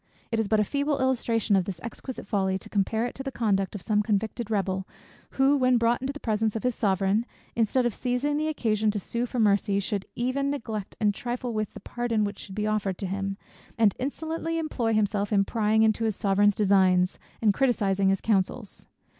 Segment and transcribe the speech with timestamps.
[0.31, 3.31] It is but a feeble illustration of this exquisite folly, to compare it to the
[3.31, 4.87] conduct of some convicted rebel,
[5.37, 7.23] who, when brought into the presence of his Sovereign,
[7.55, 11.75] instead of seizing the occasion to sue for mercy, should even neglect and trifle with
[11.75, 13.37] the pardon which should be offered to him,
[13.77, 18.87] and insolently employ himself in prying into his Sovereign's designs, and criticising his counsels.